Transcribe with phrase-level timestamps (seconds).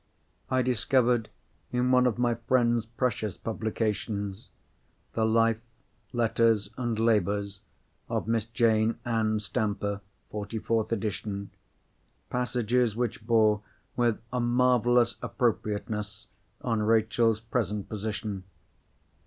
[0.49, 1.29] I discovered
[1.71, 5.61] in one of my friend's precious publications—the Life,
[6.11, 7.61] Letters, and Labours
[8.09, 10.01] of Miss Jane Ann Stamper,
[10.31, 13.61] forty fourth edition—passages which bore
[13.95, 16.29] with a marvellous appropriateness
[16.61, 18.43] on Rachel's present position.